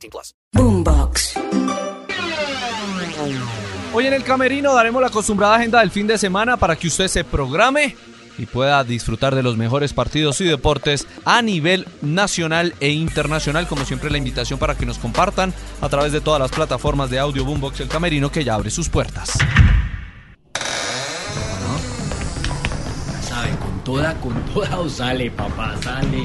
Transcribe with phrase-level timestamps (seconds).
[0.00, 0.34] 18 plus.
[0.52, 1.34] Boombox.
[3.92, 7.08] Hoy en el Camerino daremos la acostumbrada agenda del fin de semana para que usted
[7.08, 7.96] se programe
[8.38, 13.66] y pueda disfrutar de los mejores partidos y deportes a nivel nacional e internacional.
[13.66, 17.18] Como siempre, la invitación para que nos compartan a través de todas las plataformas de
[17.18, 19.36] audio Boombox El Camerino que ya abre sus puertas.
[23.22, 26.24] sabe, con toda, con toda o sale, papá, sale.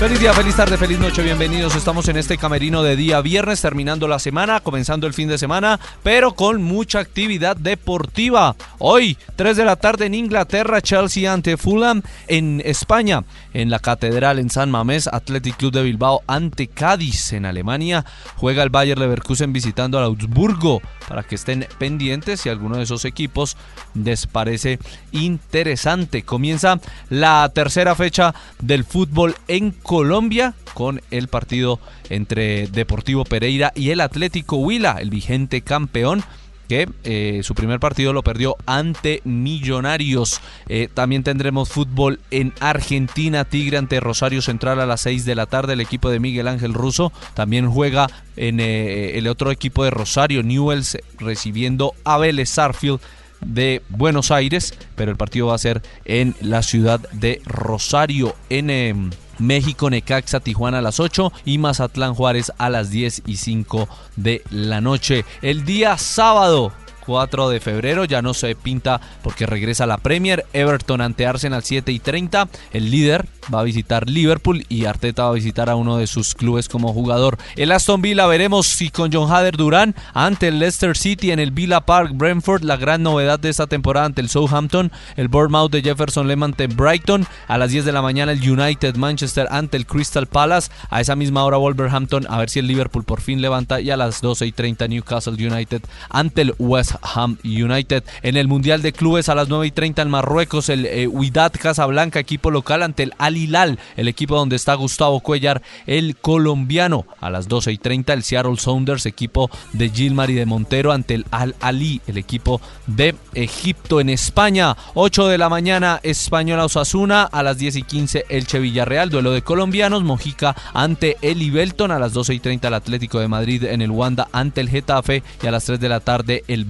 [0.00, 1.76] Feliz día, feliz tarde, feliz noche, bienvenidos.
[1.76, 5.78] Estamos en este camerino de día viernes, terminando la semana, comenzando el fin de semana,
[6.02, 8.56] pero con mucha actividad deportiva.
[8.78, 12.00] Hoy, 3 de la tarde en Inglaterra, Chelsea ante Fulham.
[12.28, 17.34] En España, en la Catedral en San Mamés, Athletic Club de Bilbao ante Cádiz.
[17.34, 22.76] En Alemania, juega el Bayer Leverkusen visitando al Augsburgo para que estén pendientes si alguno
[22.76, 23.58] de esos equipos
[23.92, 24.78] les parece
[25.12, 26.22] interesante.
[26.22, 33.90] Comienza la tercera fecha del fútbol en Colombia con el partido entre Deportivo Pereira y
[33.90, 36.22] el Atlético Huila, el vigente campeón
[36.68, 40.40] que eh, su primer partido lo perdió ante Millonarios.
[40.68, 45.46] Eh, también tendremos fútbol en Argentina, Tigre ante Rosario Central a las 6 de la
[45.46, 45.72] tarde.
[45.72, 50.44] El equipo de Miguel Ángel Russo también juega en eh, el otro equipo de Rosario,
[50.44, 53.00] Newells, recibiendo a Vélez Sarfield
[53.40, 58.70] de Buenos Aires, pero el partido va a ser en la ciudad de Rosario, en
[58.70, 59.10] em,
[59.40, 64.42] México, Necaxa, Tijuana a las 8 y Mazatlán Juárez a las 10 y 5 de
[64.50, 65.24] la noche.
[65.42, 66.72] El día sábado
[67.06, 68.04] 4 de febrero.
[68.04, 70.44] Ya no se pinta porque regresa la Premier.
[70.52, 72.48] Everton ante Arsenal 7 y 30.
[72.72, 76.34] El líder va a visitar Liverpool y Arteta va a visitar a uno de sus
[76.34, 77.38] clubes como jugador.
[77.56, 81.50] El Aston Villa veremos si con John Hader Durán ante el Leicester City en el
[81.50, 82.64] Villa Park Brentford.
[82.64, 84.92] La gran novedad de esta temporada ante el Southampton.
[85.16, 87.26] El Bournemouth de Jefferson Lehmann ante Brighton.
[87.48, 90.70] A las 10 de la mañana el United Manchester ante el Crystal Palace.
[90.90, 93.80] A esa misma hora Wolverhampton a ver si el Liverpool por fin levanta.
[93.80, 98.04] Y a las 12 y 30 Newcastle United ante el West Ham United.
[98.22, 101.56] En el Mundial de Clubes a las 9 y 30 en Marruecos, el eh, Huidat
[101.56, 107.06] Casablanca, equipo local ante el Al Hilal, el equipo donde está Gustavo Cuellar, el colombiano.
[107.20, 111.14] A las 12 y 30 el Seattle Sounders, equipo de Gilmar y de Montero ante
[111.14, 114.76] el Al Ali, el equipo de Egipto en España.
[114.94, 119.42] 8 de la mañana Española Osasuna, a las 10 y 15 Elche Villarreal, duelo de
[119.42, 123.82] colombianos, Mojica ante el Ibelton, a las 12 y 30 el Atlético de Madrid en
[123.82, 126.64] el Wanda ante el Getafe y a las 3 de la tarde el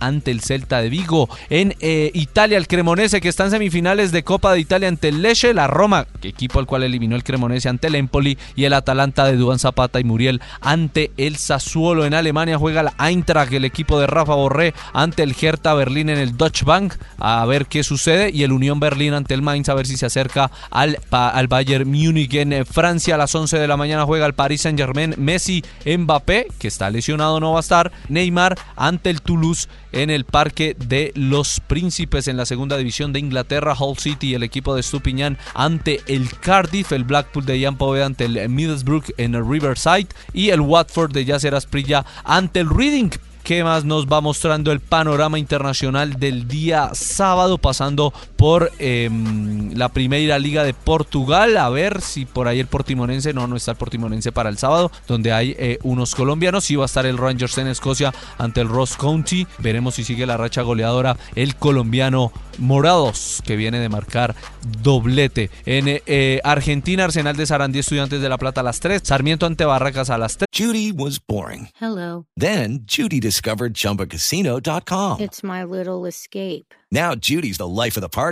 [0.00, 1.28] Ante el Celta de Vigo.
[1.50, 5.22] En eh, Italia, el Cremonese que está en semifinales de Copa de Italia ante el
[5.22, 9.24] Lecce, la Roma, equipo al cual eliminó el Cremonese ante el Empoli y el Atalanta
[9.24, 12.04] de Duan Zapata y Muriel ante el Sassuolo.
[12.04, 16.18] En Alemania juega la Eintracht, el equipo de Rafa Borré ante el Hertha Berlín en
[16.18, 19.74] el Deutsche Bank a ver qué sucede y el Unión Berlín ante el Mainz a
[19.74, 23.68] ver si se acerca al, al Bayern Múnich en eh, Francia a las 11 de
[23.68, 27.60] la mañana juega el Paris Saint Germain Messi Mbappé que está lesionado no va a
[27.60, 29.51] estar Neymar ante el Toulouse
[29.92, 33.76] en el Parque de los Príncipes en la segunda división de Inglaterra.
[33.78, 38.24] Hull City, el equipo de Stupiñán ante el Cardiff, el Blackpool de Ian Poveda ante
[38.24, 43.10] el Middlesbrough en el Riverside y el Watford de Yasser Asprilla ante el Reading.
[43.42, 47.58] ¿Qué más nos va mostrando el panorama internacional del día sábado?
[47.58, 49.08] Pasando por eh,
[49.72, 51.56] la primera liga de Portugal.
[51.56, 54.90] A ver si por ahí el Portimonense, no, no está el Portimonense para el sábado,
[55.06, 56.64] donde hay eh, unos colombianos.
[56.64, 59.46] Sí va a estar el Rangers en Escocia ante el Ross County.
[59.58, 64.34] Veremos si sigue la racha goleadora el colombiano Morados, que viene de marcar
[64.82, 65.48] doblete.
[65.64, 69.02] En eh, Argentina, Arsenal de Sarandí, Estudiantes de La Plata a las 3.
[69.04, 70.48] Sarmiento ante Barracas a las 3.
[70.52, 71.68] Judy was boring.
[71.80, 72.26] Hello.
[72.36, 75.20] Then Judy discovered ChumbaCasino.com.
[75.20, 76.74] It's my little escape.
[76.90, 78.31] Now Judy's the life of the party.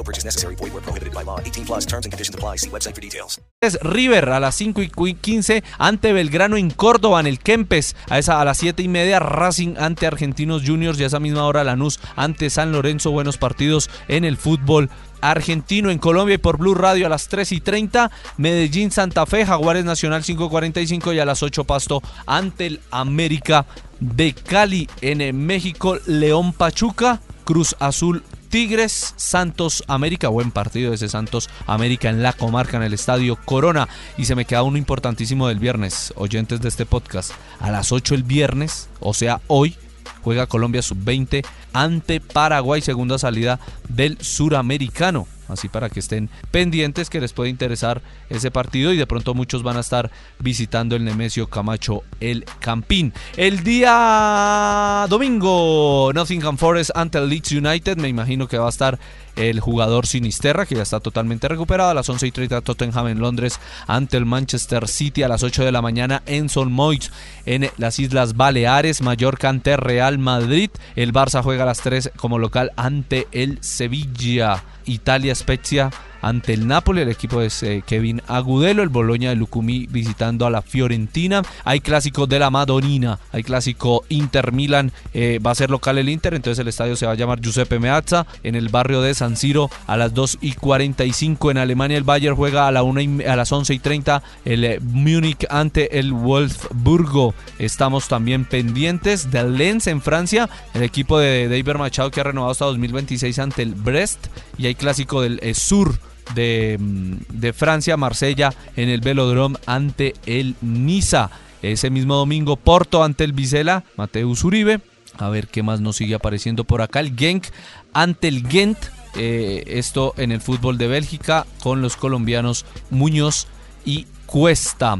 [0.00, 0.56] No purchase necessary.
[0.56, 1.38] Void where prohibited by law.
[1.44, 2.56] 18 plus and conditions apply.
[2.56, 3.38] See website for details.
[3.60, 7.94] Es River a las 5 y 15 ante Belgrano en Córdoba, en el Kempes.
[8.08, 11.44] A, esa, a las 7 y media Racing ante Argentinos Juniors y a esa misma
[11.44, 13.10] hora Lanús ante San Lorenzo.
[13.10, 14.88] Buenos partidos en el fútbol
[15.20, 19.44] argentino en Colombia y por Blue Radio a las 3 y 30, Medellín Santa Fe,
[19.44, 23.66] Jaguares Nacional 5.45 y a las 8 Pasto ante el América
[23.98, 31.48] de Cali en México, León Pachuca, Cruz Azul Tigres, Santos América, buen partido ese Santos
[31.68, 33.88] América en la comarca, en el estadio Corona.
[34.18, 37.30] Y se me queda uno importantísimo del viernes, oyentes de este podcast.
[37.60, 39.76] A las 8 el viernes, o sea, hoy,
[40.22, 45.26] juega Colombia sub-20 ante Paraguay, segunda salida del suramericano.
[45.50, 49.62] Así para que estén pendientes que les puede interesar ese partido y de pronto muchos
[49.62, 53.12] van a estar visitando el Nemesio Camacho el Campín.
[53.36, 57.96] El día domingo, Nottingham Forest ante el Leeds United.
[57.96, 58.98] Me imagino que va a estar
[59.36, 61.90] el jugador Sinisterra, que ya está totalmente recuperado.
[61.90, 65.22] A las 11 y 30 Tottenham en Londres ante el Manchester City.
[65.22, 67.10] A las 8 de la mañana en Son Moix
[67.46, 69.02] en las Islas Baleares.
[69.02, 70.70] Mallorca ante Real Madrid.
[70.96, 74.64] El Barça juega a las 3 como local ante el Sevilla.
[74.86, 75.90] Italia Spezia
[76.22, 80.50] ante el Napoli, el equipo es eh, Kevin Agudelo, el Boloña de Lucumí visitando a
[80.50, 81.42] la Fiorentina.
[81.64, 86.08] Hay clásico de la Madonina, hay clásico Inter Milan, eh, va a ser local el
[86.08, 89.36] Inter, entonces el estadio se va a llamar Giuseppe Meazza en el barrio de San
[89.36, 91.96] Siro a las 2 y 45 en Alemania.
[91.96, 95.46] El Bayern juega a, la una y- a las 11 y 30 el eh, Múnich
[95.50, 97.34] ante el Wolfsburgo.
[97.58, 102.52] Estamos también pendientes del Lens en Francia, el equipo de David Machado que ha renovado
[102.52, 104.26] hasta 2026 ante el Brest
[104.58, 105.98] y hay clásico del sur
[106.34, 111.30] de, mm, de Francia, Marsella, en el Velodrome ante el Niza.
[111.62, 114.80] Ese mismo domingo, Porto ante el Vizela, Mateus Uribe.
[115.18, 117.00] A ver qué más nos sigue apareciendo por acá.
[117.00, 117.46] El Genk
[117.92, 118.78] ante el Gent.
[119.16, 123.48] eh, esto en el fútbol de Bélgica con los colombianos Muñoz
[123.84, 124.98] y Cuesta.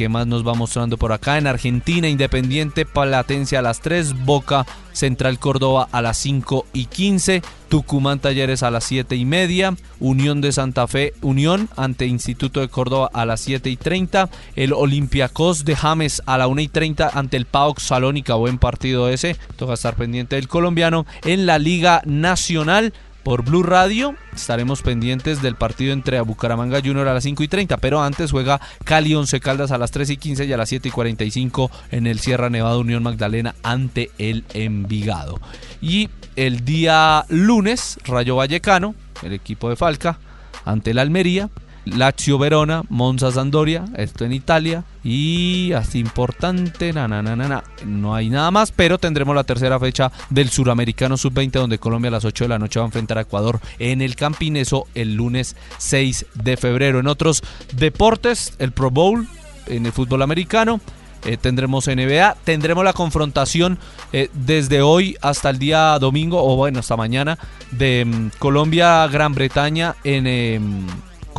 [0.00, 1.36] ¿Qué más nos va mostrando por acá?
[1.36, 4.64] En Argentina, Independiente Platense a las 3, Boca
[4.94, 10.40] Central Córdoba a las 5 y 15, Tucumán Talleres a las 7 y media, Unión
[10.40, 15.66] de Santa Fe, Unión ante Instituto de Córdoba a las 7 y 30, el Olympiacos
[15.66, 19.74] de James a la 1 y 30 ante el PAOK Salónica, buen partido ese, toca
[19.74, 22.94] estar pendiente del colombiano, en la Liga Nacional.
[23.22, 27.76] Por Blue Radio estaremos pendientes del partido entre Bucaramanga Junior a las 5 y 30,
[27.76, 30.88] pero antes juega Cali 11 Caldas a las 3 y 15 y a las 7
[30.88, 35.38] y 45 en el Sierra Nevada Unión Magdalena ante el Envigado.
[35.82, 40.18] Y el día lunes, Rayo Vallecano, el equipo de Falca,
[40.64, 41.50] ante el Almería.
[41.84, 44.84] Lazio Verona, Monza Sandoria, esto en Italia.
[45.02, 50.12] Y así importante, na, na, na, no hay nada más, pero tendremos la tercera fecha
[50.28, 53.22] del Suramericano Sub-20, donde Colombia a las 8 de la noche va a enfrentar a
[53.22, 57.00] Ecuador en el Campineso el lunes 6 de febrero.
[57.00, 57.42] En otros
[57.76, 59.26] deportes, el Pro Bowl
[59.66, 60.80] en el fútbol americano.
[61.24, 63.78] eh, tendremos NBA, tendremos la confrontación
[64.12, 67.38] eh, desde hoy hasta el día domingo, o bueno, hasta mañana,
[67.72, 70.86] de mm, Colombia-Gran Bretaña en em,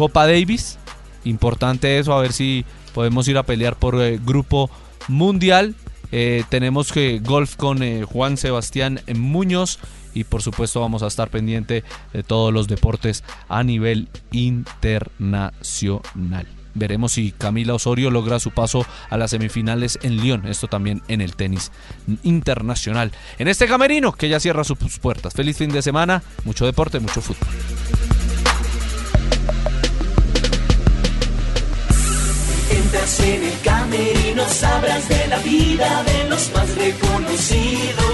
[0.01, 0.79] Copa Davis.
[1.25, 2.65] Importante eso, a ver si
[2.95, 4.71] podemos ir a pelear por eh, grupo
[5.07, 5.75] mundial.
[6.11, 9.77] Eh, tenemos que golf con eh, Juan Sebastián Muñoz
[10.15, 11.83] y por supuesto vamos a estar pendiente
[12.13, 16.47] de todos los deportes a nivel internacional.
[16.73, 20.47] Veremos si Camila Osorio logra su paso a las semifinales en Lyon.
[20.47, 21.71] Esto también en el tenis
[22.23, 23.11] internacional.
[23.37, 25.35] En este camerino que ya cierra sus puertas.
[25.35, 26.23] Feliz fin de semana.
[26.43, 27.47] Mucho deporte, mucho fútbol.
[33.01, 38.05] Entras en el camerino, sabrás de la vida de los más reconocidos.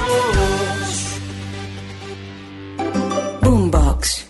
[3.42, 4.28] Boombox.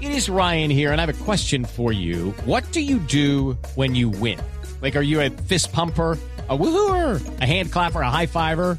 [0.00, 2.34] It is Ryan here, and I have a question for you.
[2.44, 4.40] What do you do when you win?
[4.82, 6.18] Like, are you a fist pumper?
[6.48, 8.78] A woohooer, a hand clapper, a high fiver.